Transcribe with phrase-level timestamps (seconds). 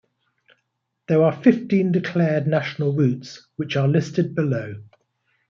[1.07, 4.81] There are fifteen declared national routes, which are listed below.